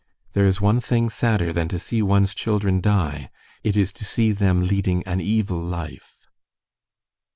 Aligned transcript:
"There 0.33 0.47
is 0.47 0.59
one 0.59 0.79
thing 0.81 1.11
sadder 1.11 1.53
than 1.53 1.67
to 1.67 1.77
see 1.77 2.01
one's 2.01 2.33
children 2.33 2.81
die; 2.81 3.29
it 3.63 3.77
is 3.77 3.91
to 3.91 4.03
see 4.03 4.31
them 4.31 4.65
leading 4.65 5.03
an 5.03 5.21
evil 5.21 5.61
life." 5.63 6.17